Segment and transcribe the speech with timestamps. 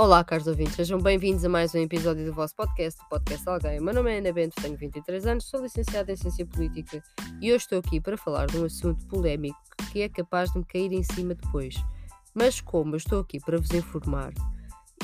[0.00, 3.80] Olá, caros ouvintes, sejam bem-vindos a mais um episódio do vosso podcast, o Podcast Alguém.
[3.80, 7.02] Meu nome é Ana Bento, tenho 23 anos, sou licenciada em Ciência Política
[7.40, 9.58] e hoje estou aqui para falar de um assunto polémico
[9.90, 11.74] que é capaz de me cair em cima depois.
[12.32, 14.32] Mas como eu estou aqui para vos informar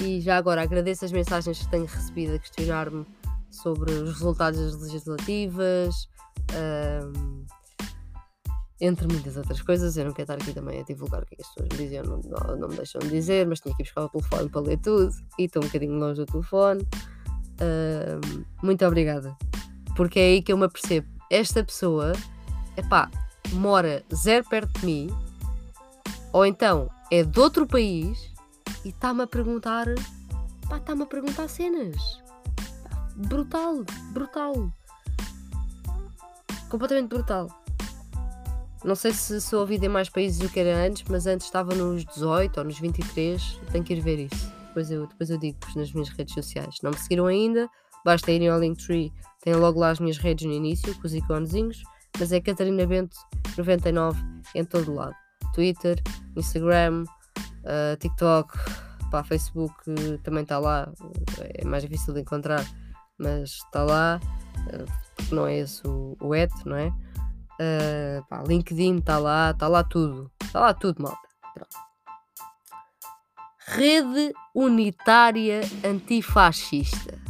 [0.01, 3.05] e já agora agradeço as mensagens que tenho recebido a questionar-me
[3.51, 6.09] sobre os resultados das legislativas,
[8.81, 9.97] entre muitas outras coisas.
[9.97, 12.05] Eu não quero estar aqui também a divulgar o que, é as pessoas me diziam,
[12.05, 14.79] não, não, não, me deixam de dizer, mas tinha que buscar o telefone para ler
[14.79, 16.83] tudo e estou um bocadinho longe do telefone.
[17.55, 19.37] Uh, muito obrigada,
[19.97, 21.07] porque é aí que eu me apercebo.
[21.31, 22.13] Esta pessoa,
[22.77, 23.11] epá,
[23.53, 25.11] mora zero perto de mim,
[26.33, 28.33] ou então é de outro país
[28.85, 29.87] e está-me a perguntar,
[30.69, 32.23] pá, está-me a perguntar cenas.
[33.17, 34.73] Brutal, brutal.
[36.69, 37.64] Completamente brutal.
[38.85, 41.75] Não sei se sou ouvida em mais países do que era antes, mas antes estava
[41.75, 43.61] nos 18 ou nos 23.
[43.73, 44.53] Tenho que ir ver isso.
[44.67, 46.77] Depois eu, depois eu digo nas minhas redes sociais.
[46.83, 47.67] Não me seguiram ainda,
[48.05, 49.11] basta irem ao Linktree.
[49.43, 51.83] Tem logo lá as minhas redes no início, com os iconezinhos.
[52.19, 53.17] Mas é Catarina Bento
[53.57, 54.23] 99
[54.55, 55.15] em todo o lado.
[55.55, 56.03] Twitter,
[56.37, 57.05] Instagram,
[57.61, 58.53] uh, TikTok,
[59.11, 60.93] pá, Facebook uh, também está lá.
[61.39, 62.65] É mais difícil de encontrar,
[63.19, 64.21] mas está lá.
[64.67, 64.85] Uh,
[65.17, 66.93] porque não é esse o, o et, não é?
[67.61, 70.31] Uh, pá, LinkedIn está lá, está lá tudo.
[70.43, 71.29] Está lá tudo, malta.
[71.53, 71.77] Pronto.
[73.67, 77.23] Rede Unitária Antifascista.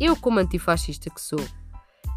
[0.00, 1.44] Eu, como antifascista que sou,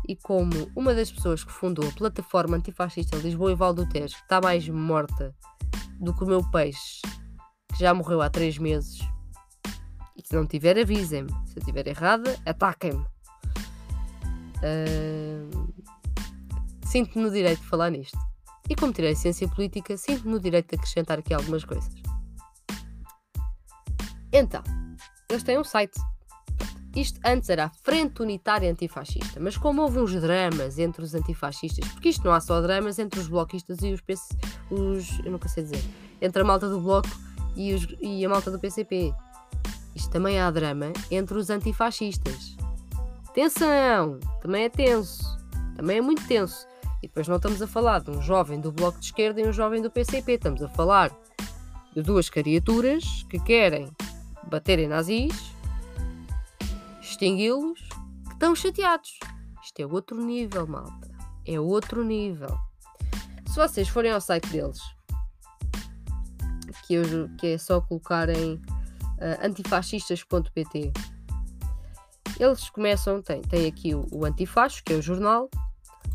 [0.07, 3.97] e como uma das pessoas que fundou a plataforma antifascista Lisboa e Val do que
[3.97, 5.35] está mais morta
[5.99, 7.01] do que o meu peixe,
[7.73, 8.99] que já morreu há três meses,
[10.15, 11.29] e se não tiver, avisem-me.
[11.47, 13.05] Se eu estiver errada, ataquem-me.
[14.57, 15.60] Uh,
[16.91, 18.17] sinto-me no direito de falar nisto.
[18.69, 21.89] E como tirei ciência política, sinto-me no direito de acrescentar aqui algumas coisas.
[24.33, 24.61] Então,
[25.29, 25.97] eles têm um site.
[26.93, 31.87] Isto antes era a Frente Unitária Antifascista, mas como houve uns dramas entre os antifascistas,
[31.87, 34.35] porque isto não há só dramas entre os bloquistas e os, PC,
[34.69, 35.83] os eu nunca sei dizer,
[36.21, 37.09] entre a malta do bloco
[37.55, 39.13] e, os, e a malta do PCP.
[39.95, 42.57] Isto também há drama entre os antifascistas.
[43.29, 44.19] Atenção!
[44.41, 45.23] Também é tenso.
[45.77, 46.69] Também é muito tenso.
[47.01, 49.51] E depois não estamos a falar de um jovem do Bloco de Esquerda e um
[49.51, 50.33] jovem do PCP.
[50.33, 51.11] Estamos a falar
[51.95, 53.91] de duas criaturas que querem
[54.47, 55.33] bater em nazis,
[57.01, 57.79] extingui-los,
[58.27, 59.19] que estão chateados.
[59.63, 61.09] Isto é outro nível, malta.
[61.45, 62.55] É outro nível.
[63.47, 64.79] Se vocês forem ao site deles,
[66.85, 70.93] que, eu, que é só colocarem uh, antifascistas.pt,
[72.39, 75.49] eles começam, tem, tem aqui o, o Antifacho, que é o jornal,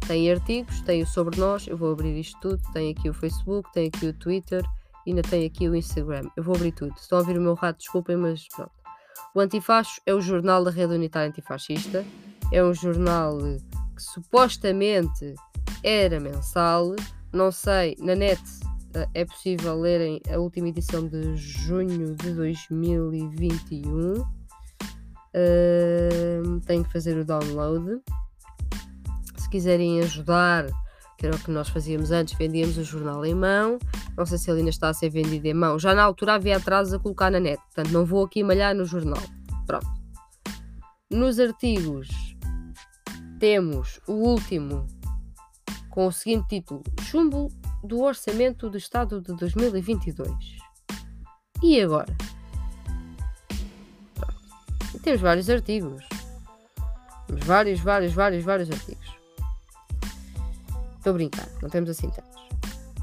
[0.06, 3.72] tem artigos, tem o sobre nós, eu vou abrir isto tudo, tem aqui o Facebook,
[3.72, 4.64] tem aqui o Twitter,
[5.06, 6.28] ainda tem aqui o Instagram.
[6.36, 6.94] Eu vou abrir tudo.
[6.96, 8.72] Se estão a ouvir o meu rato, desculpem, mas pronto.
[9.34, 12.04] O Antifacho é o jornal da Rede Unitária Antifascista.
[12.52, 15.34] É um jornal que supostamente
[15.82, 16.94] era mensal.
[17.32, 18.42] Não sei, na net
[18.94, 24.22] eh, é possível lerem a última edição de junho de 2021.
[25.34, 28.00] Uh, tenho que fazer o download
[29.46, 30.66] se quiserem ajudar,
[31.16, 33.78] que era o que nós fazíamos antes, vendíamos o jornal em mão.
[34.16, 35.78] Não sei se ele ainda está a ser vendido em mão.
[35.78, 38.84] Já na altura havia atrasos a colocar na net, portanto não vou aqui malhar no
[38.84, 39.22] jornal.
[39.64, 39.86] Pronto.
[41.08, 42.08] Nos artigos
[43.38, 44.84] temos o último
[45.90, 47.48] com o seguinte título: Chumbo
[47.84, 50.28] do Orçamento do Estado de 2022.
[51.62, 52.14] E agora?
[54.16, 55.00] Pronto.
[55.02, 56.04] Temos vários artigos.
[57.28, 59.15] Temos vários, vários, vários, vários artigos.
[61.06, 62.42] Estou a brincar, não temos assim tantos.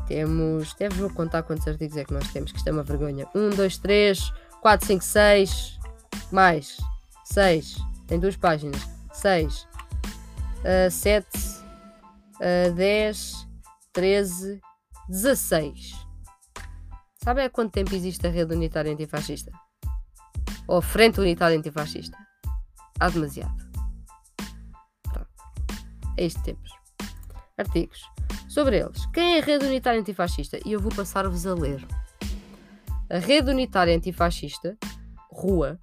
[0.08, 0.74] Temos.
[0.74, 3.26] Deves vou contar quantos artigos é que nós temos, que isto é uma vergonha.
[3.34, 5.80] 1, 2, 3, 4, 5, 6.
[6.30, 6.82] Mais.
[7.24, 7.78] 6.
[8.06, 8.82] Tem duas páginas.
[9.14, 9.66] 6.
[10.92, 11.28] 7.
[12.76, 13.48] 10.
[13.94, 14.62] 13.
[15.08, 16.06] 16.
[17.24, 19.50] Sabe há quanto tempo existe a rede unitária antifascista?
[20.68, 22.18] Ou a frente unitária antifascista?
[23.00, 23.64] Há demasiado.
[25.04, 25.30] Pronto.
[26.18, 26.83] É isto que temos
[27.58, 28.02] artigos
[28.48, 29.06] sobre eles.
[29.08, 30.60] Quem é a Rede Unitária Antifascista?
[30.66, 31.86] E eu vou passar-vos a ler.
[33.10, 34.78] A Rede Unitária Antifascista,
[35.32, 35.80] RUA,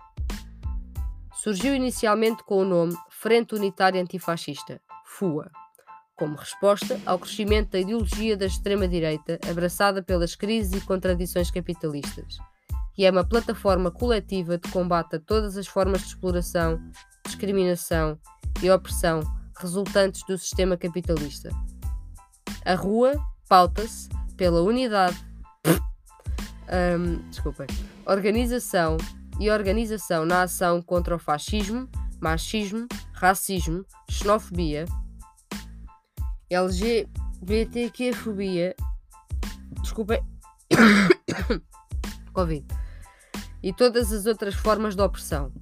[1.43, 5.51] surgiu inicialmente com o nome Frente Unitária Antifascista, FUA,
[6.17, 12.39] como resposta ao crescimento da ideologia da extrema-direita abraçada pelas crises e contradições capitalistas,
[12.99, 16.79] e é uma plataforma coletiva de combate a todas as formas de exploração,
[17.25, 18.19] discriminação
[18.63, 19.23] e opressão
[19.61, 21.51] resultantes do sistema capitalista.
[22.65, 23.15] A rua
[23.49, 25.19] pauta-se pela unidade,
[26.71, 27.67] Um, desculpem.
[28.07, 28.97] Organização
[29.41, 31.89] e organização na ação contra o fascismo,
[32.21, 34.85] machismo, racismo, xenofobia,
[36.49, 38.77] LGBTQ-fobia,
[42.33, 42.65] Covid,
[43.63, 45.53] e todas as outras formas de opressão.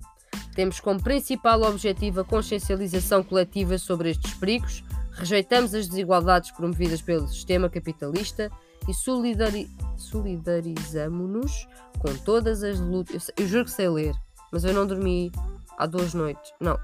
[0.58, 4.82] Temos como principal objetivo a consciencialização coletiva sobre estes perigos,
[5.12, 8.50] rejeitamos as desigualdades promovidas pelo sistema capitalista
[8.88, 11.69] e solidari solidarizamos-nos
[12.00, 13.28] com todas as lutas.
[13.38, 14.16] Eu, eu juro que sei ler,
[14.50, 15.31] mas eu não dormi
[15.78, 16.52] há duas noites.
[16.58, 16.76] Não,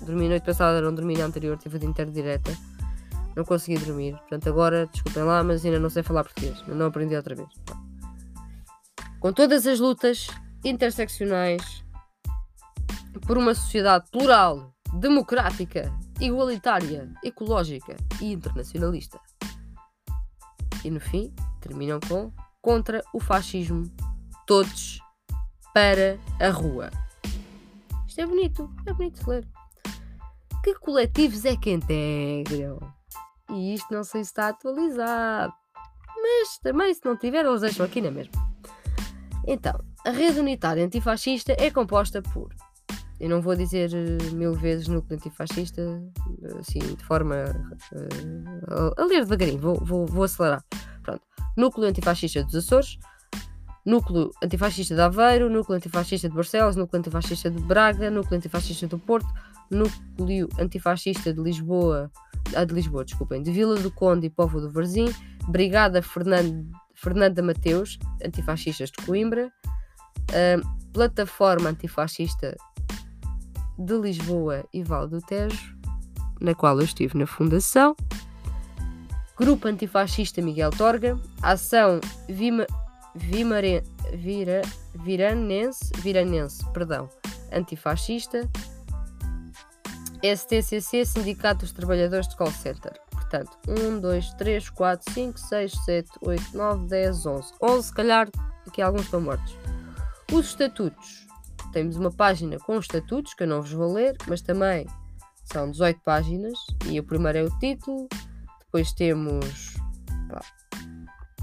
[0.00, 2.50] dormi noite passada, não dormi na anterior, tive de inteiro direta.
[3.36, 4.16] Não consegui dormir.
[4.16, 6.60] Portanto, agora, desculpem lá, mas ainda não sei falar português.
[6.66, 7.48] Não aprendi outra vez.
[9.20, 10.26] Com todas as lutas
[10.64, 11.83] interseccionais
[13.20, 19.20] por uma sociedade plural, democrática, igualitária, ecológica e internacionalista.
[20.84, 23.84] E no fim, terminam com contra o fascismo,
[24.46, 24.98] todos
[25.74, 26.90] para a rua.
[28.06, 29.48] Isto é bonito, é bonito de ler.
[30.62, 32.78] Que coletivos é que integram?
[33.50, 35.52] E isto não sei se está atualizado.
[36.16, 38.32] Mas também, se não tiver, eles deixam aqui na mesma.
[39.46, 42.48] Então, a rede unitária antifascista é composta por.
[43.24, 45.80] Eu não vou dizer uh, mil vezes núcleo antifascista,
[46.60, 47.36] assim, de forma
[47.90, 50.62] uh, a ler devagarinho, vou, vou, vou acelerar.
[51.02, 51.22] Pronto.
[51.56, 52.98] Núcleo antifascista dos Açores,
[53.86, 58.98] Núcleo Antifascista de Aveiro, Núcleo Antifascista de Barcelos, Núcleo Antifascista de Braga, Núcleo Antifascista do
[58.98, 59.28] Porto,
[59.70, 62.12] Núcleo Antifascista de Lisboa,
[62.54, 65.10] ah, de Lisboa, desculpem, de Vila do Conde e Povo do Varzim,
[65.48, 69.50] Brigada Fernando, Fernanda Mateus, Antifascistas de Coimbra,
[70.28, 72.54] uh, Plataforma Antifascista
[73.78, 75.76] de Lisboa e Val do Tejo,
[76.40, 77.96] na qual eu estive na fundação,
[79.36, 82.66] Grupo Antifascista Miguel Torga, Ação Vima,
[83.14, 83.82] Vimare,
[84.12, 84.62] Vira,
[84.94, 87.08] Viranense, Viranense, perdão,
[87.52, 88.48] Antifascista,
[90.22, 92.92] STCC, Sindicato dos Trabalhadores de Call Center.
[93.10, 97.52] Portanto, 1, 2, 3, 4, 5, 6, 7, 8, 9, 10, 11.
[97.60, 98.28] 11, se calhar,
[98.66, 99.56] aqui alguns estão mortos.
[100.32, 101.23] Os estatutos.
[101.74, 104.86] Temos uma página com estatutos, que eu não vos vou ler, mas também
[105.42, 106.56] são 18 páginas.
[106.86, 108.08] E o primeiro é o título.
[108.60, 109.74] Depois temos
[110.30, 110.40] pá,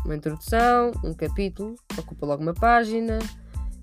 [0.05, 3.19] uma introdução, um capítulo, ocupa logo uma página.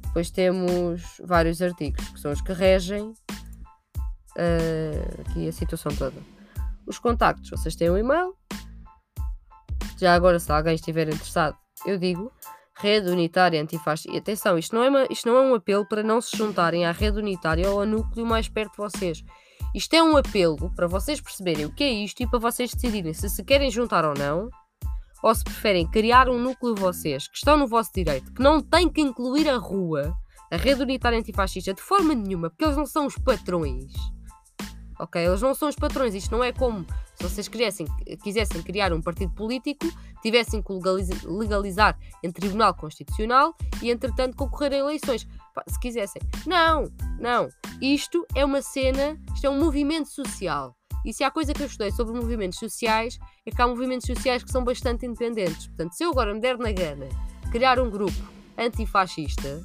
[0.01, 3.13] Depois temos vários artigos, que são os que regem
[4.39, 6.17] uh, aqui a situação toda.
[6.87, 8.35] Os contactos, vocês têm um e-mail.
[9.99, 12.33] Já agora, se alguém estiver interessado, eu digo
[12.79, 14.13] Rede Unitária Antifascista.
[14.13, 16.87] E atenção, isto não, é uma, isto não é um apelo para não se juntarem
[16.87, 19.25] à rede unitária ou ao núcleo mais perto de vocês.
[19.75, 23.13] Isto é um apelo para vocês perceberem o que é isto e para vocês decidirem
[23.13, 24.49] se se querem juntar ou não,
[25.23, 28.89] ou se preferem criar um núcleo vocês que estão no vosso direito, que não tem
[28.89, 30.15] que incluir a rua,
[30.51, 33.93] a rede unitária antifascista, de forma nenhuma, porque eles não são os patrões
[34.99, 35.25] ok?
[35.25, 36.85] Eles não são os patrões, isto não é como
[37.15, 37.87] se vocês quisessem,
[38.23, 39.87] quisessem criar um partido político,
[40.23, 40.73] tivessem que
[41.27, 45.27] legalizar em Tribunal Constitucional e, entretanto, concorrer a eleições.
[45.67, 46.23] Se quisessem.
[46.47, 46.85] Não,
[47.19, 47.49] não.
[47.83, 50.77] Isto é uma cena, isto é um movimento social.
[51.05, 54.43] E se há coisa que eu estudei sobre movimentos sociais, é que há movimentos sociais
[54.43, 55.67] que são bastante independentes.
[55.69, 57.09] Portanto, se eu agora me der na gana
[57.51, 58.23] criar um grupo
[58.57, 59.61] antifascista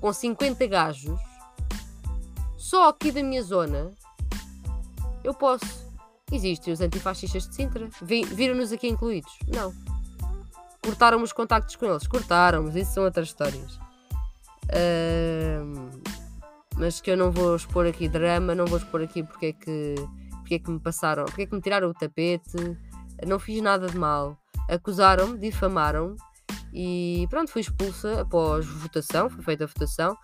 [0.00, 1.20] com 50 gajos,
[2.56, 3.90] só aqui da minha zona,
[5.22, 5.88] eu posso.
[6.32, 7.88] Existem os antifascistas de Sintra.
[8.02, 9.32] Viram-nos aqui incluídos?
[9.48, 9.74] Não.
[10.82, 12.06] Cortaram os contactos com eles?
[12.06, 13.78] Cortaram, mas isso são outras histórias.
[14.66, 15.90] Uh,
[16.76, 19.94] mas que eu não vou expor aqui drama, não vou expor aqui porque é que,
[20.38, 22.78] porque é que me passaram, porque é que me tiraram o tapete.
[23.26, 24.38] Não fiz nada de mal.
[24.68, 26.16] Acusaram-me, difamaram-me
[26.72, 30.16] e pronto, fui expulsa após votação, foi feita a votação.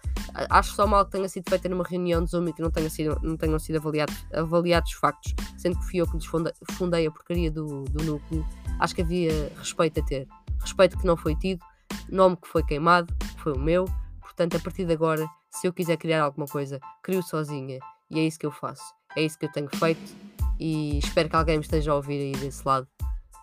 [0.51, 2.89] Acho só mal que tenha sido feita numa reunião de Zoom e que não, tenha
[2.89, 6.27] sido, não tenham sido avaliados, avaliados factos, sendo que fui eu que lhes
[6.73, 8.47] fundei, a porcaria do, do núcleo.
[8.79, 10.29] Acho que havia respeito a ter.
[10.61, 11.65] Respeito que não foi tido,
[12.09, 13.85] nome que foi queimado, que foi o meu.
[14.21, 17.79] Portanto, a partir de agora, se eu quiser criar alguma coisa, crio sozinha.
[18.11, 18.95] E é isso que eu faço.
[19.17, 20.15] É isso que eu tenho feito.
[20.61, 22.87] E espero que alguém me esteja a ouvir aí desse lado,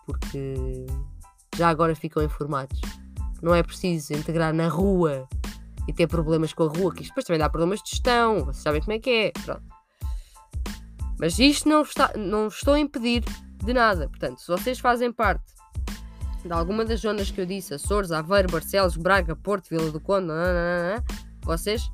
[0.06, 0.86] porque
[1.56, 2.80] já agora ficam informados.
[3.42, 5.28] Não é preciso integrar na rua
[5.86, 8.62] e ter problemas com a rua, que isto depois também dá problemas de gestão, vocês
[8.62, 9.32] sabem como é que é.
[9.44, 9.62] Pronto.
[11.18, 13.22] Mas isto não, está, não estou a impedir
[13.64, 14.08] de nada.
[14.08, 15.44] Portanto, se vocês fazem parte
[16.44, 20.32] de alguma das zonas que eu disse, Açores, Aveiro, Barcelos, Braga, Porto, Vila do Conde,
[21.42, 21.90] vocês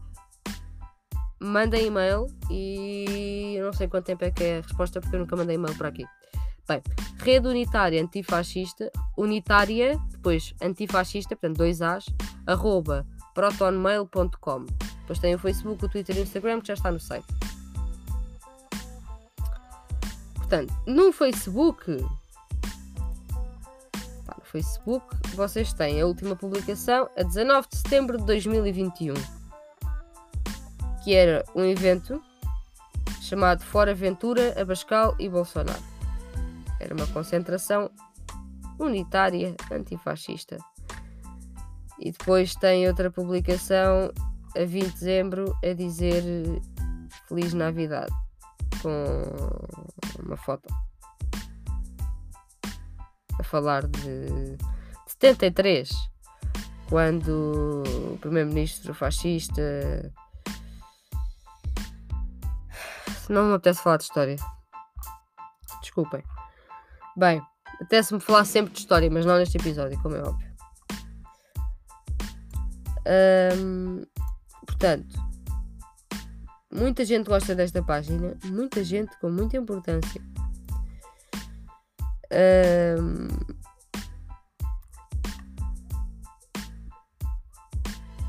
[1.40, 5.20] mandem e-mail e eu não sei quanto tempo é que é a resposta porque eu
[5.20, 6.04] nunca mandei e-mail para aqui.
[6.70, 6.82] Bem,
[7.18, 12.06] rede unitária antifascista, unitária, depois antifascista, portanto, dois As,
[12.46, 14.66] arroba protonmail.com.
[15.00, 17.26] Depois tem o Facebook, o Twitter e o Instagram que já está no site.
[20.36, 22.08] Portanto, no Facebook, no
[24.44, 29.14] Facebook vocês têm a última publicação a 19 de setembro de 2021,
[31.02, 32.22] que era um evento
[33.20, 35.99] chamado Fora Ventura, Abascal e Bolsonaro.
[36.80, 37.90] Era uma concentração
[38.78, 40.56] unitária antifascista.
[41.98, 44.10] E depois tem outra publicação
[44.56, 46.24] a 20 de dezembro a dizer
[47.28, 48.12] Feliz Navidade
[48.82, 50.68] com uma foto
[53.38, 54.56] a falar de
[55.06, 55.90] 73
[56.88, 57.84] quando
[58.14, 60.12] o primeiro-ministro fascista
[63.28, 64.36] não me apetece falar de história
[65.80, 66.24] desculpem
[67.20, 67.40] bem,
[67.74, 70.50] apetece-me falar sempre de história mas não neste episódio, como é óbvio
[74.66, 75.30] portanto
[76.72, 80.22] Muita gente gosta desta página, muita gente com muita importância.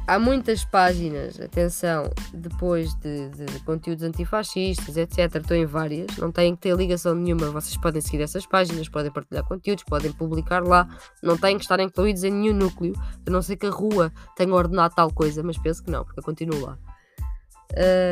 [0.07, 5.35] Há muitas páginas, atenção, depois de, de, conteúdos antifascistas, etc.
[5.35, 7.51] Estou em várias, não têm que ter ligação nenhuma.
[7.51, 10.87] Vocês podem seguir essas páginas, podem partilhar conteúdos, podem publicar lá,
[11.21, 12.93] não têm que estar incluídos em nenhum núcleo,
[13.25, 16.19] a não ser que a rua tenha ordenado tal coisa, mas penso que não, porque
[16.19, 16.77] eu continuo lá.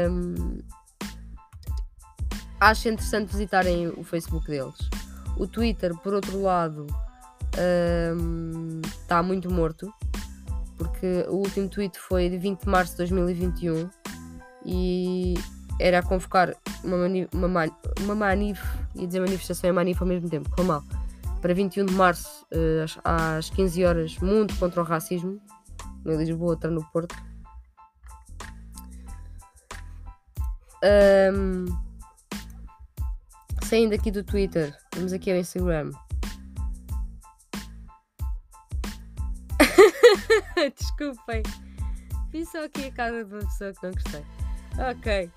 [0.09, 0.59] Um,
[2.59, 4.89] acho interessante visitarem o Facebook deles.
[5.37, 6.85] O Twitter, por outro lado,
[9.01, 9.91] está um, muito morto,
[10.79, 13.89] porque o último tweet foi de 20 de março de 2021
[14.65, 15.35] e
[15.77, 17.69] era a convocar uma, mani uma, man
[17.99, 18.61] uma manif,
[18.95, 20.81] ia dizer manifestação e manif ao mesmo tempo, com mal,
[21.41, 25.39] para 21 de março, uh, às, às 15 horas, Mundo contra o Racismo,
[26.05, 27.13] em Lisboa, outra no Porto.
[30.81, 31.65] Um,
[33.63, 35.91] saindo aqui do Twitter, vamos aqui ao Instagram.
[40.77, 41.43] Desculpem.
[42.31, 44.25] Vi só aqui a cara de uma pessoa que não gostei.
[44.91, 45.31] Ok.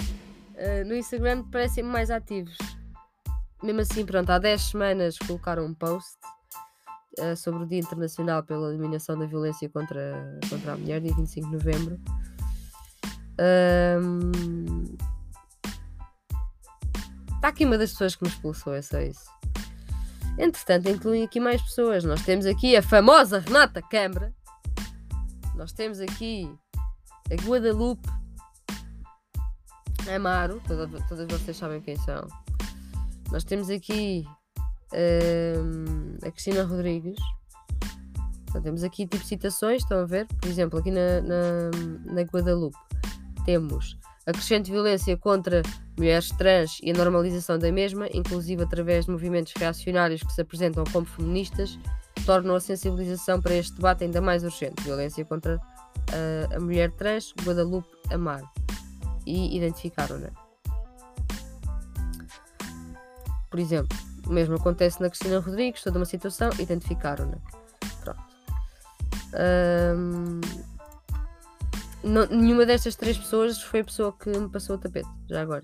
[0.54, 2.56] Uh, no Instagram parecem mais ativos.
[3.62, 6.18] Mesmo assim, pronto, há 10 semanas colocaram um post
[7.20, 11.46] uh, sobre o Dia Internacional pela Eliminação da Violência contra, contra a Mulher, dia 25
[11.46, 12.00] de novembro.
[13.40, 14.96] Um,
[17.42, 19.28] Está aqui uma das pessoas que me expulsou, é só isso.
[20.38, 22.04] Entretanto, incluem aqui mais pessoas.
[22.04, 24.32] Nós temos aqui a famosa Renata Câmara.
[25.62, 26.52] Nós temos aqui
[27.30, 28.08] a Guadalupe
[30.12, 30.60] Amaro.
[30.66, 32.26] Todas, todas vocês sabem quem são.
[33.30, 34.26] Nós temos aqui
[34.92, 37.16] um, a Cristina Rodrigues.
[38.48, 40.26] Então, temos aqui tipo citações, estão a ver?
[40.40, 41.70] Por exemplo, aqui na, na,
[42.12, 42.76] na Guadalupe
[43.44, 45.62] temos a crescente violência contra
[45.96, 50.82] mulheres trans e a normalização da mesma, inclusive através de movimentos reacionários que se apresentam
[50.92, 51.78] como feministas,
[52.24, 54.82] tornam a sensibilização para este debate ainda mais urgente.
[54.82, 55.60] Violência contra
[56.10, 58.42] a, a mulher trans, Guadalupe Amar.
[59.26, 60.30] E identificaram-na.
[63.50, 67.36] Por exemplo, o mesmo acontece na Cristina Rodrigues, toda uma situação, identificaram-na.
[68.02, 68.22] Pronto.
[69.96, 70.40] Um,
[72.02, 75.62] não, nenhuma destas três pessoas foi a pessoa que me passou o tapete, já agora.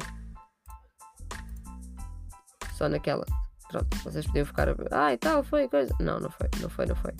[2.76, 3.24] Só naquela.
[3.68, 4.74] Pronto, vocês podiam ficar a.
[4.90, 5.94] Ah, e tal, foi coisa.
[6.00, 7.12] Não, não foi, não foi, não foi.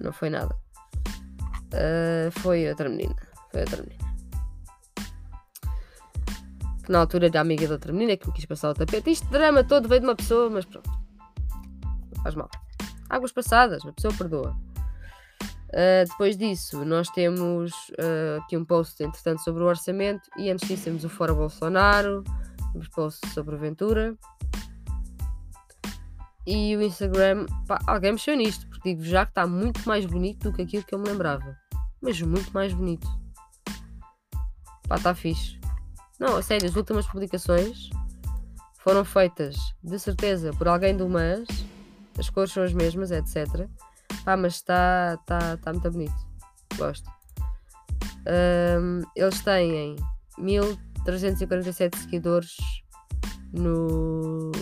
[0.00, 0.56] Não foi nada.
[1.72, 3.14] Uh, foi outra menina.
[3.50, 4.10] Foi outra menina.
[6.84, 9.10] Que na altura era amiga da outra menina que me quis passar o tapete.
[9.10, 10.90] Isto drama todo veio de uma pessoa, mas pronto.
[10.90, 12.48] Não faz mal.
[13.08, 14.56] Águas passadas, a pessoa perdoa.
[15.68, 20.28] Uh, depois disso, nós temos uh, aqui um post, entretanto, sobre o orçamento.
[20.36, 22.24] E antes disso, temos o Fora Bolsonaro.
[22.72, 24.16] Temos post sobre a Ventura.
[26.46, 30.50] E o Instagram, pá, alguém mexeu nisto, porque digo já que está muito mais bonito
[30.50, 31.56] do que aquilo que eu me lembrava.
[32.00, 33.06] Mas muito mais bonito.
[34.88, 35.58] Pá, está fixe.
[36.18, 37.90] Não, a sério, as últimas publicações
[38.78, 41.46] foram feitas de certeza por alguém do MAS.
[42.18, 43.68] As cores são as mesmas, etc
[44.24, 46.14] Pá, mas está tá, tá muito bonito.
[46.76, 47.08] Gosto.
[48.26, 49.96] Um, eles têm
[50.38, 52.56] 1347 seguidores
[53.52, 54.52] no.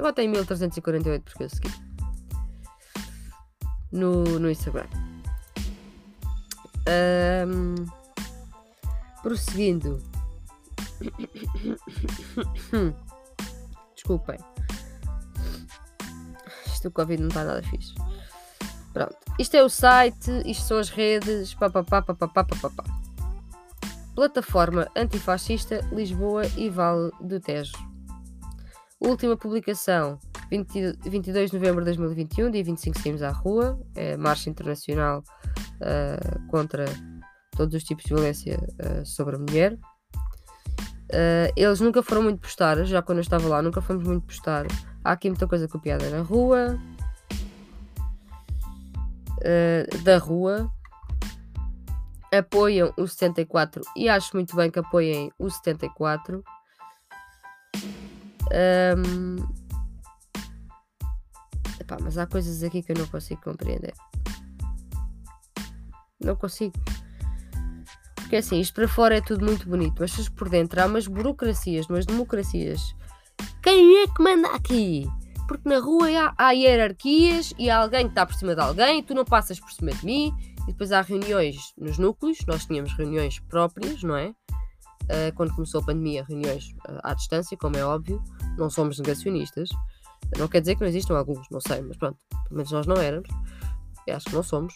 [0.00, 1.70] Agora tem 1348 porque eu segui.
[3.92, 4.86] No, no Instagram.
[7.46, 7.74] Um,
[9.22, 10.02] prosseguindo.
[13.94, 14.38] Desculpem.
[16.64, 17.92] Isto do Covid não está nada fixe.
[18.94, 19.18] Pronto.
[19.38, 21.52] Isto é o site, isto são as redes.
[21.52, 22.84] Papapá, papapá, papapá.
[24.14, 27.90] Plataforma Antifascista Lisboa e Vale do Tejo.
[29.00, 30.18] Última publicação,
[30.50, 35.24] 20, 22 de novembro de 2021, dia 25 saímos à rua, é Marcha Internacional
[35.80, 36.84] uh, contra
[37.56, 39.72] todos os tipos de violência uh, sobre a mulher.
[39.72, 44.66] Uh, eles nunca foram muito postar, já quando eu estava lá, nunca fomos muito postar.
[45.02, 46.78] Há aqui muita coisa copiada na rua,
[50.04, 50.70] da rua.
[52.30, 56.44] Apoiam o 74 e acho muito bem que apoiem o 74.
[58.52, 59.36] Um,
[61.80, 63.94] epá, mas há coisas aqui que eu não consigo compreender.
[66.22, 66.74] Não consigo.
[68.16, 71.86] Porque assim, isto para fora é tudo muito bonito, mas por dentro há umas burocracias,
[71.86, 72.94] umas democracias.
[73.62, 75.06] Quem é que manda aqui?
[75.48, 79.00] Porque na rua há, há hierarquias e há alguém que está por cima de alguém
[79.00, 80.32] e tu não passas por cima de mim.
[80.62, 84.32] E depois há reuniões nos núcleos, nós tínhamos reuniões próprias, não é?
[85.10, 88.22] Uh, quando começou a pandemia, reuniões uh, à distância, como é óbvio,
[88.56, 89.68] não somos negacionistas.
[90.38, 92.94] Não quer dizer que não existam alguns, não sei, mas pronto, pelo menos nós não
[92.96, 93.28] éramos.
[94.06, 94.74] Eu acho que não somos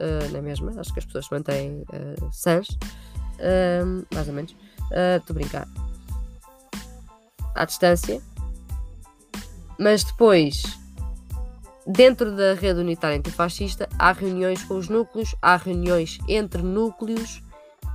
[0.00, 0.70] uh, na mesma.
[0.78, 2.68] Acho que as pessoas se mantêm uh, sãs,
[4.14, 4.54] mais ou menos.
[5.18, 5.68] Estou a brincar.
[7.54, 8.22] À distância.
[9.76, 10.62] Mas depois,
[11.84, 17.42] dentro da rede unitária antifascista, há reuniões com os núcleos, há reuniões entre núcleos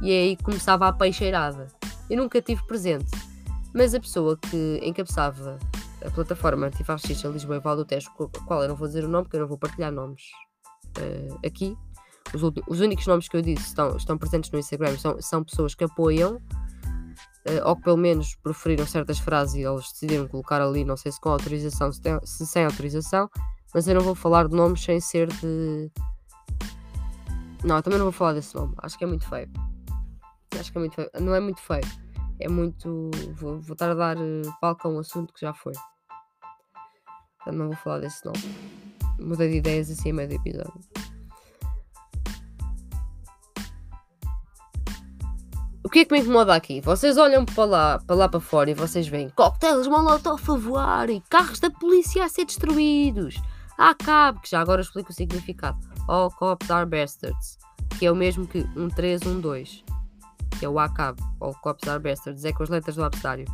[0.01, 1.67] e é aí começava a peixeirada.
[2.09, 3.11] Eu nunca tive presente,
[3.73, 5.59] mas a pessoa que encabeçava
[6.05, 8.09] a plataforma antifascista Lisboa e Val do Tejo,
[8.45, 10.23] qual eu não vou dizer o nome porque eu não vou partilhar nomes
[10.97, 11.77] uh, aqui,
[12.33, 15.75] os, os, únicos nomes que eu disse estão, estão presentes no Instagram são, são pessoas
[15.75, 20.85] que apoiam, uh, ou que pelo menos preferiram certas frases e eles decidiram colocar ali,
[20.85, 23.29] não sei se com autorização, se, tem, se sem autorização,
[23.73, 25.91] mas eu não vou falar de nomes sem ser de.
[27.63, 29.49] Não, também não vou falar desse nome, acho que é muito feio.
[30.57, 31.09] Acho que é muito feio.
[31.19, 31.83] Não é muito feio,
[32.39, 33.12] é muito.
[33.33, 35.73] Vou, vou estar a dar uh, palco a um assunto que já foi.
[37.38, 38.39] Portanto, não vou falar desse nome.
[39.19, 40.81] Mudei de ideias assim a meio do episódio.
[45.89, 46.81] O que é que me incomoda aqui?
[46.81, 51.09] Vocês olham para lá, para lá para fora e vocês veem coquetéis molotov a voar
[51.09, 53.41] e carros da polícia a ser destruídos.
[53.75, 55.79] Há cabo, que já agora explico o significado.
[56.07, 57.57] All cops are bastards,
[57.97, 59.83] que é o mesmo que 1312,
[60.60, 63.45] que é o ACAB, All cops are bastards, é com as letras do abecedário.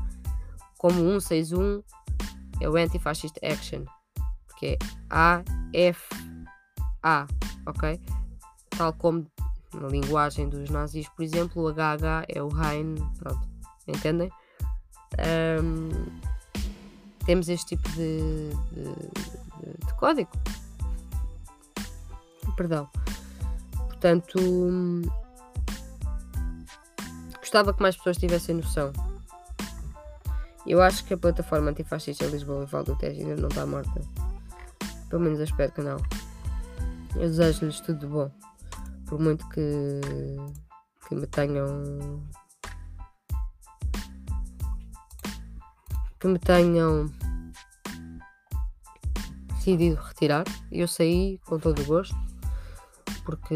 [0.80, 1.84] Como 161
[2.60, 3.86] é o Anti-Fascist Action,
[4.48, 4.78] porque é
[5.10, 7.28] A-F-A,
[7.68, 8.02] ok?
[8.72, 9.28] Tal como
[9.74, 13.48] na linguagem dos nazis, por exemplo, o HH é o Hein, pronto,
[13.88, 14.32] entendem?
[15.62, 15.92] Um,
[17.26, 20.32] temos este tipo de, de, de, código.
[22.56, 22.90] Perdão.
[23.76, 24.40] Portanto,
[27.56, 28.92] gostava que mais pessoas tivessem noção.
[30.68, 34.02] Eu acho que a plataforma antifascista Lisboa e Valdo Tejo ainda não está morta.
[35.10, 35.96] Pelo menos eu espero que não.
[37.16, 38.30] Eu desejo-lhes tudo de bom
[39.06, 40.02] por muito que,
[41.08, 42.22] que me tenham
[46.20, 47.10] que me tenham
[49.54, 52.25] decidido retirar, eu saí com todo o gosto
[53.26, 53.56] porque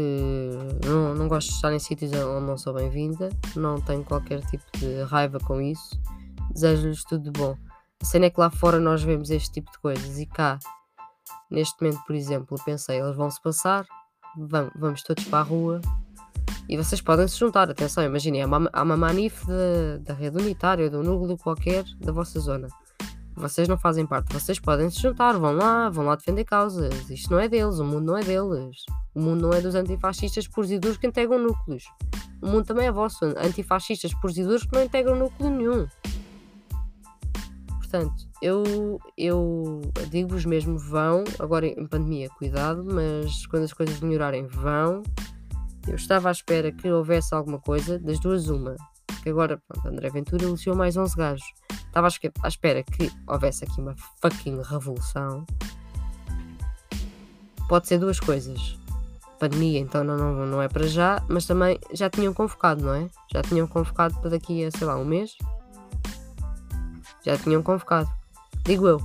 [0.84, 4.64] não, não gosto de estar em sítios onde não sou bem-vinda, não tenho qualquer tipo
[4.78, 5.98] de raiva com isso,
[6.52, 7.56] desejo-lhes tudo de bom.
[8.02, 10.58] A cena é que lá fora nós vemos este tipo de coisas e cá,
[11.50, 13.86] neste momento, por exemplo, pensei, eles vão se passar,
[14.36, 15.80] vamos, vamos todos para a rua
[16.68, 17.70] e vocês podem se juntar.
[17.70, 19.44] Atenção, imaginem, há uma, há uma manif
[20.02, 22.68] da rede unitária, de um núcleo qualquer da vossa zona.
[23.34, 27.08] Vocês não fazem parte, vocês podem se juntar, vão lá, vão lá defender causas.
[27.08, 28.84] Isto não é deles, o mundo não é deles.
[29.14, 31.84] O mundo não é dos antifascistas puros e duros que integram núcleos.
[32.42, 35.86] O mundo também é vosso, antifascistas puros e duros que não integram núcleo nenhum.
[37.78, 44.46] Portanto, eu, eu digo-vos mesmo, vão, agora em pandemia, cuidado, mas quando as coisas melhorarem,
[44.46, 45.02] vão.
[45.88, 48.76] Eu estava à espera que houvesse alguma coisa, das duas, uma.
[49.20, 51.52] Porque agora, pronto, André Ventura elegeu mais 11 gajos.
[51.70, 52.08] Estava
[52.42, 55.44] à espera que houvesse aqui uma fucking revolução.
[57.68, 58.78] Pode ser duas coisas.
[59.38, 63.10] Pandemia, então não, não, não é para já, mas também já tinham convocado, não é?
[63.30, 65.36] Já tinham convocado para daqui a, sei lá, um mês.
[67.22, 68.10] Já tinham convocado.
[68.64, 69.00] Digo eu.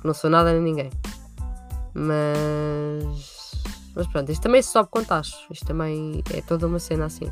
[0.00, 0.90] Que não sou nada nem ninguém.
[1.94, 3.52] Mas.
[3.94, 5.02] Mas pronto, isto também se sobe com.
[5.52, 7.30] Isto também é toda uma cena assim.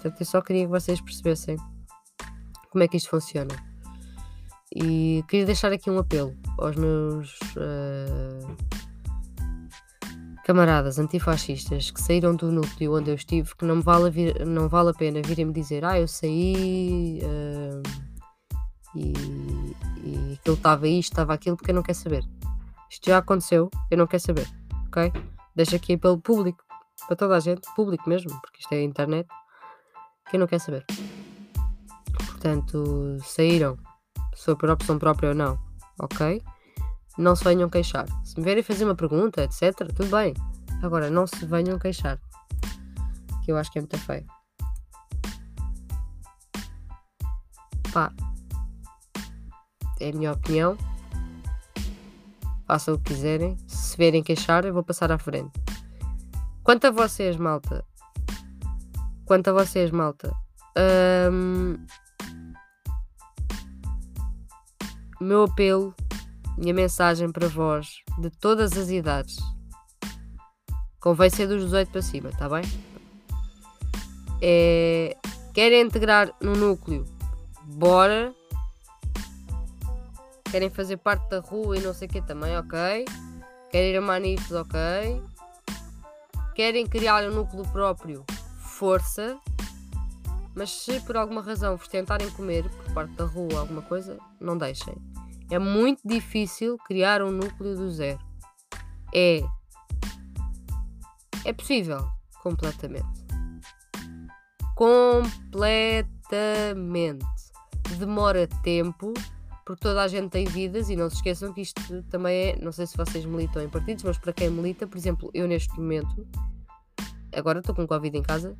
[0.00, 1.56] Portanto, eu só queria que vocês percebessem
[2.70, 3.54] como é que isto funciona.
[4.74, 7.38] E queria deixar aqui um apelo aos meus.
[7.56, 8.56] Uh,
[10.44, 14.90] camaradas antifascistas que saíram do núcleo onde eu estive, que não, vale, vir, não vale
[14.90, 17.82] a pena virem-me dizer, ah, eu saí uh,
[18.96, 19.12] e,
[20.02, 22.24] e aquilo estava isto, estava aquilo, porque eu não quero saber.
[22.90, 24.48] Isto já aconteceu, eu não quero saber,
[24.88, 25.12] ok?
[25.54, 26.64] Deixa aqui pelo público,
[27.06, 29.28] para toda a gente, público mesmo, porque isto é a internet,
[30.30, 30.86] que eu não quero saber.
[32.14, 33.76] Portanto, saíram,
[34.58, 35.58] por opção própria ou não,
[36.00, 36.42] ok?
[37.18, 38.06] Não se venham queixar.
[38.24, 40.32] Se me verem fazer uma pergunta, etc., tudo bem.
[40.82, 42.18] Agora, não se venham queixar.
[43.44, 44.24] Que eu acho que é muito feio.
[47.92, 48.12] Pá.
[49.98, 50.78] É a minha opinião.
[52.66, 53.58] Façam o que quiserem.
[53.66, 55.52] Se verem queixar, eu vou passar à frente.
[56.62, 57.84] Quanto a vocês, malta.
[59.30, 60.34] Quanto a vocês, malta.
[61.30, 61.76] Um,
[65.20, 65.94] meu apelo,
[66.58, 69.36] minha mensagem para vós, de todas as idades,
[70.98, 72.62] convém ser dos 18 para cima, tá bem?
[74.42, 75.16] É,
[75.54, 77.06] querem integrar no núcleo,
[77.66, 78.34] bora.
[80.50, 83.04] Querem fazer parte da rua e não sei o que também, ok.
[83.70, 84.80] Querem ir a manifes, ok.
[86.56, 88.26] Querem criar um núcleo próprio,
[88.80, 89.38] força.
[90.54, 94.56] Mas se por alguma razão vos tentarem comer por parte da rua alguma coisa, não
[94.56, 94.96] deixem.
[95.50, 98.18] É muito difícil criar um núcleo do zero.
[99.14, 99.42] É.
[101.44, 102.08] É possível.
[102.42, 103.06] Completamente.
[104.74, 105.60] Completamente.
[107.98, 109.12] Demora tempo,
[109.66, 112.56] porque toda a gente tem vidas e não se esqueçam que isto também é.
[112.56, 115.78] Não sei se vocês militam em partidos, mas para quem milita, por exemplo, eu neste
[115.78, 116.26] momento,
[117.34, 118.56] agora estou com Covid em casa,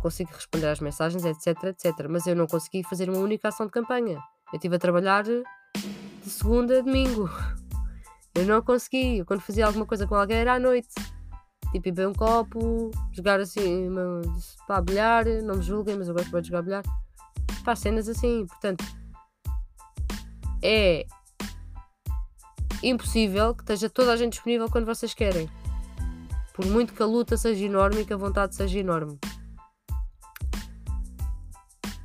[0.00, 2.06] consigo responder às mensagens, etc, etc.
[2.08, 4.18] Mas eu não consegui fazer uma única ação de campanha.
[4.52, 5.42] Eu estive a trabalhar de
[6.22, 7.28] segunda a domingo.
[8.36, 9.18] Eu não consegui.
[9.18, 10.88] Eu, quando fazia alguma coisa com alguém era à noite.
[11.70, 13.88] Tipo, beber um copo, jogar assim,
[14.66, 15.24] para bilhar.
[15.44, 16.82] Não me julguem, mas eu gosto de jogar bilhar.
[17.64, 18.44] Faz cenas assim.
[18.46, 18.84] Portanto,
[20.60, 21.06] é
[22.82, 25.48] impossível que esteja toda a gente disponível quando vocês querem.
[26.54, 29.18] Por muito que a luta seja enorme e que a vontade seja enorme.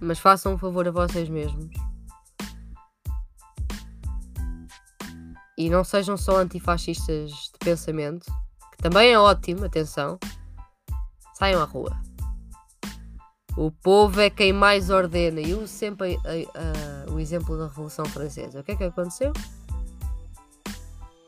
[0.02, 1.70] Mas façam um favor a vocês mesmos
[5.60, 8.26] e não sejam só antifascistas de pensamento,
[8.72, 10.18] que também é ótimo, atenção,
[11.34, 11.92] saiam à rua.
[13.58, 15.42] O povo é quem mais ordena.
[15.42, 18.62] E uso sempre a, a, a, o exemplo da Revolução Francesa.
[18.62, 19.34] O que é que aconteceu?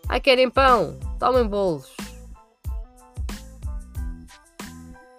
[0.08, 0.98] Ai, querem pão?
[1.20, 1.94] Tomem bolos.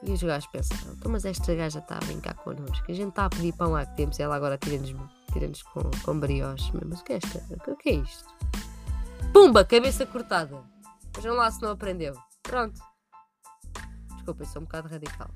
[0.04, 2.84] E os gajos pensaram, então, mas esta gaja está a brincar connosco.
[2.90, 4.90] A gente está a pedir pão há que tempos e ela agora tira-nos
[5.32, 6.72] tira com, com brioche.
[6.84, 7.70] Mas o que é, esta?
[7.70, 8.34] o que é isto?
[9.32, 10.62] Pumba, cabeça cortada.
[11.14, 12.14] Vejam lá se não aprendeu.
[12.42, 12.80] Pronto.
[14.14, 15.30] Desculpa, eu sou um bocado radical.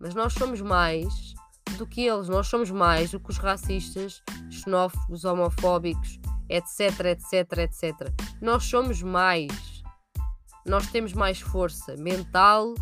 [0.00, 1.34] Mas nós somos mais
[1.78, 2.28] do que eles.
[2.28, 8.12] Nós somos mais do que os racistas, xenófobos, homofóbicos, etc, etc, etc.
[8.40, 9.82] Nós somos mais.
[10.66, 12.74] Nós temos mais força mental,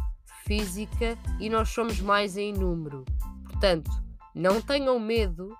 [0.51, 3.05] física e nós somos mais em número.
[3.45, 3.91] Portanto,
[4.35, 5.57] não tenham medo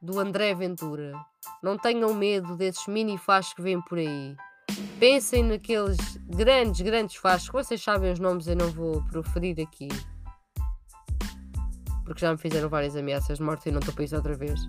[0.00, 1.12] do André Ventura
[1.62, 4.36] não tenham medo desses mini fachos que vêm por aí.
[5.00, 5.96] Pensem naqueles
[6.28, 9.88] grandes, grandes fachos, vocês sabem os nomes, eu não vou proferir aqui.
[12.04, 14.60] Porque já me fizeram várias ameaças de morte e não estou para isso outra vez.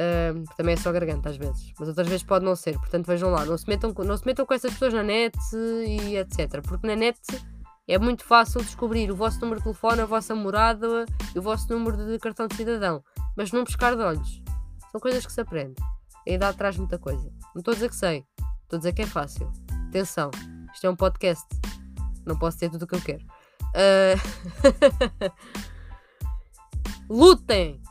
[0.00, 2.78] Uh, também é só garganta às vezes, mas outras vezes pode não ser.
[2.78, 6.16] Portanto, vejam lá, não se metam, não se metam com essas pessoas na net e
[6.16, 6.62] etc.
[6.62, 7.20] Porque na net
[7.86, 11.68] é muito fácil descobrir o vosso número de telefone, a vossa morada e o vosso
[11.70, 13.04] número de cartão de cidadão,
[13.36, 14.42] mas não pescar de olhos.
[14.90, 15.74] São coisas que se aprende.
[16.26, 17.30] A idade traz muita coisa.
[17.54, 18.24] Não estou a dizer que sei,
[18.62, 19.52] estou a dizer que é fácil.
[19.88, 20.30] Atenção,
[20.72, 21.46] isto é um podcast.
[22.24, 23.24] Não posso ter tudo o que eu quero.
[23.74, 24.16] Uh...
[27.10, 27.82] lutem!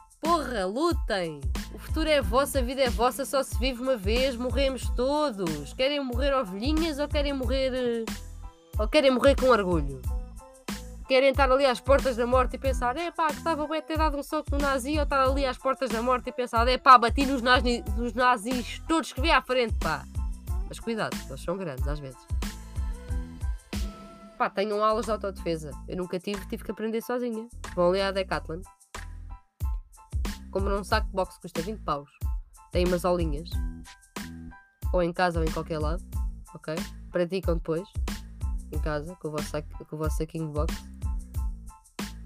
[0.65, 1.41] Lutem!
[1.73, 5.73] O futuro é vosso, a vida é vossa, só se vive uma vez, morremos todos.
[5.73, 8.05] Querem morrer ovelhinhas ou querem morrer.
[8.77, 10.01] ou querem morrer com orgulho?
[11.09, 13.97] querem estar ali às portas da morte e pensar, é pá, que estava bem ter
[13.97, 16.77] dado um soco no nazi, ou estar ali às portas da morte e pensar, é
[16.77, 20.05] pá, bati nos, nazi, nos nazis todos que vi à frente, pá.
[20.67, 22.19] Mas cuidado, eles são grandes às vezes.
[24.37, 25.71] Pá, tenham aulas de autodefesa.
[25.87, 27.47] Eu nunca tive, tive que aprender sozinha.
[27.75, 28.61] Vão ali à Decathlon.
[30.51, 32.09] Compram um saco de boxe que custa 20 paus.
[32.71, 33.49] Tem umas aulinhas.
[34.93, 36.03] Ou em casa ou em qualquer lado.
[36.53, 36.75] Ok?
[37.11, 37.87] Praticam depois.
[38.71, 40.99] Em casa, com o vosso, saco, com o vosso saquinho de boxe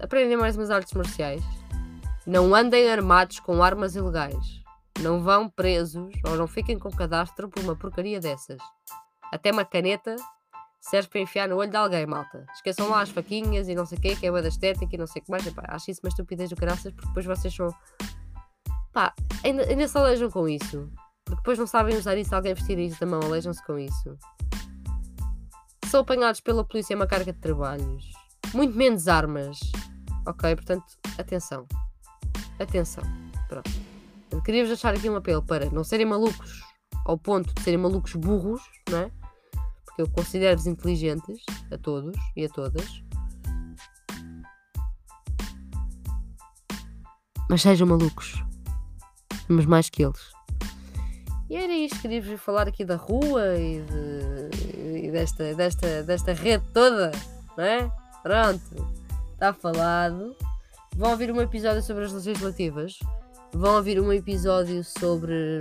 [0.04, 1.42] aprendem mais umas artes marciais.
[2.26, 4.62] Não andem armados com armas ilegais.
[5.00, 8.60] Não vão presos ou não fiquem com cadastro por uma porcaria dessas.
[9.32, 10.14] Até uma caneta
[10.80, 12.46] serve para enfiar no olho de alguém, malta.
[12.54, 14.98] Esqueçam lá as faquinhas e não sei o quê, que é a da estética e
[14.98, 15.46] não sei o que mais.
[15.46, 17.68] Epá, acho isso uma estupidez do caraças, porque depois vocês são.
[18.94, 20.88] Pá, ainda, ainda se alejam com isso.
[21.28, 24.16] Depois não sabem usar isso, alguém vestir isso da mão, alejam-se com isso.
[25.90, 28.04] São apanhados pela polícia é uma carga de trabalhos.
[28.54, 29.58] Muito menos armas.
[30.24, 30.84] Ok, portanto,
[31.18, 31.66] atenção.
[32.60, 33.02] Atenção.
[33.48, 33.70] Pronto.
[34.44, 36.62] Queria-vos deixar aqui um apelo para não serem malucos
[37.04, 39.10] ao ponto de serem malucos burros, não é?
[39.84, 43.02] Porque eu considero-vos inteligentes a todos e a todas.
[47.50, 48.44] Mas sejam malucos.
[49.48, 50.32] Mas mais que eles.
[51.48, 56.64] E era isto, queria-vos falar aqui da rua e, de, e desta, desta, desta rede
[56.72, 57.12] toda,
[57.56, 57.90] não é?
[58.22, 58.88] Pronto,
[59.32, 60.34] está falado.
[60.96, 62.98] Vão ouvir um episódio sobre as legislativas.
[63.52, 65.60] Vão ouvir um episódio sobre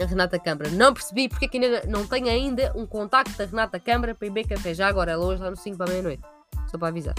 [0.00, 0.70] a Renata Câmara.
[0.70, 4.26] Não percebi porque é que ainda não tenho ainda um contacto da Renata Câmara para
[4.26, 4.74] ir beber café.
[4.74, 6.22] Já agora, ela hoje lá no 5 para meia-noite.
[6.70, 7.14] Só para avisar.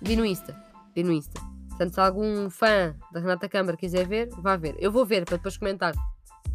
[0.00, 0.56] Vi no Insta.
[0.94, 1.40] Vi no Insta.
[1.80, 4.76] Portanto, se algum fã da Renata Câmara quiser ver, vá ver.
[4.78, 5.94] Eu vou ver para depois comentar.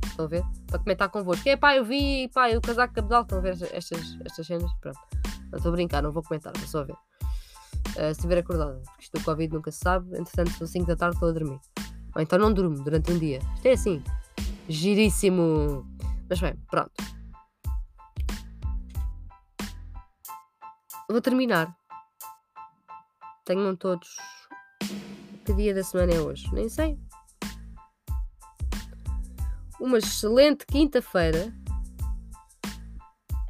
[0.05, 0.43] Estão a ver?
[0.67, 1.49] Para comentar convosco.
[1.49, 3.23] É pá, eu vi, pá, o casaco cabedal.
[3.23, 4.71] Estão a ver estas, estas cenas?
[4.79, 4.99] Pronto.
[5.49, 6.93] Não estou a brincar, não vou comentar, vou só ver.
[6.93, 10.15] Uh, se estiver acordada, porque isto do Covid nunca se sabe.
[10.15, 11.59] Entretanto, são 5 da tarde, estou a dormir.
[12.15, 13.39] Ou então não durmo durante um dia.
[13.55, 14.03] Isto é assim.
[14.69, 15.88] Giríssimo.
[16.29, 16.91] Mas bem, pronto.
[21.09, 21.75] Vou terminar.
[23.43, 24.35] Tenham todos
[25.45, 26.49] que dia da semana é hoje?
[26.51, 26.97] Nem sei.
[29.79, 31.53] Uma excelente quinta-feira.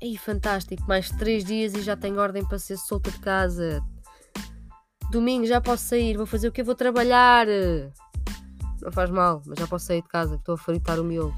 [0.04, 0.84] Aí, fantástico.
[0.88, 3.82] Mais três dias e já tenho ordem para ser solta de casa.
[5.10, 6.18] Domingo já posso sair.
[6.18, 6.62] Vou fazer o que?
[6.62, 7.48] Vou trabalhar.
[8.82, 10.36] Não faz mal, mas já posso sair de casa.
[10.36, 11.34] Estou a fritar o miolo.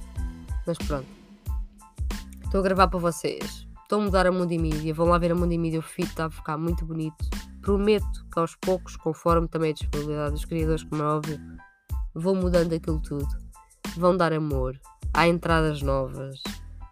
[0.66, 1.08] Mas pronto.
[2.44, 3.68] Estou a gravar para vocês.
[3.84, 4.94] Estou a mudar a Mundi Media.
[4.94, 5.80] Vão lá ver a Mundi Media.
[5.80, 10.32] O feed está a ficar muito bonito prometo que aos poucos, conforme também a disponibilidade
[10.32, 11.38] dos criadores, como é óbvio,
[12.16, 13.28] vou mudando aquilo tudo.
[13.98, 14.80] Vão dar amor,
[15.14, 16.42] há entradas novas.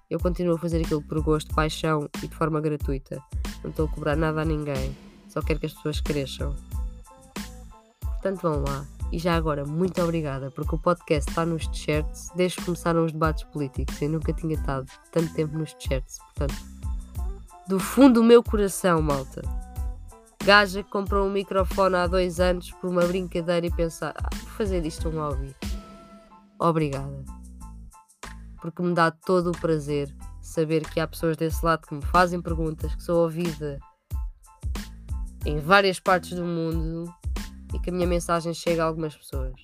[0.09, 3.23] Eu continuo a fazer aquilo por gosto, paixão e de forma gratuita.
[3.63, 4.93] Não estou a cobrar nada a ninguém,
[5.29, 6.53] só quero que as pessoas cresçam.
[8.01, 8.85] Portanto, vão lá.
[9.13, 13.13] E já agora, muito obrigada, porque o podcast está nos t-shirts desde que começaram os
[13.13, 14.01] debates políticos.
[14.01, 16.17] Eu nunca tinha estado tanto tempo nos t-shirts.
[16.19, 16.61] Portanto,
[17.65, 19.41] do fundo do meu coração, malta,
[20.45, 24.49] Gaja que comprou um microfone há dois anos por uma brincadeira e pensar, ah, vou
[24.51, 25.55] fazer disto um hobby.
[26.59, 27.25] Obrigada.
[28.61, 32.39] Porque me dá todo o prazer saber que há pessoas desse lado que me fazem
[32.39, 33.79] perguntas, que sou ouvida
[35.47, 37.11] em várias partes do mundo
[37.73, 39.55] e que a minha mensagem chega a algumas pessoas.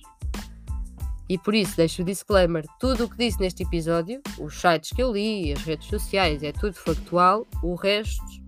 [1.28, 5.00] E por isso deixo o disclaimer: tudo o que disse neste episódio, os sites que
[5.00, 8.41] eu li, as redes sociais, é tudo factual, o resto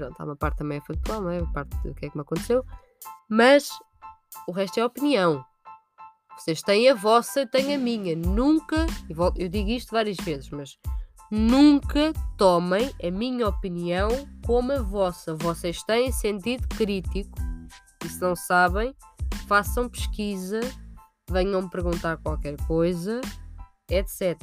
[0.00, 1.40] pronto, há uma parte também é factual, não é?
[1.40, 2.64] A parte do que é que me aconteceu,
[3.28, 3.68] mas
[4.48, 5.44] o resto é opinião.
[6.38, 8.16] Vocês têm a vossa, tenho a minha.
[8.16, 8.86] Nunca,
[9.36, 10.78] eu digo isto várias vezes, mas
[11.30, 14.08] nunca tomem a minha opinião
[14.46, 15.34] como a vossa.
[15.34, 17.38] Vocês têm sentido crítico
[18.02, 18.94] e se não sabem,
[19.46, 20.60] façam pesquisa,
[21.30, 23.20] venham me perguntar qualquer coisa,
[23.90, 24.38] etc.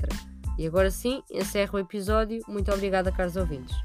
[0.59, 2.43] E agora sim, encerro o episódio.
[2.47, 3.75] Muito obrigada, caros ouvintes.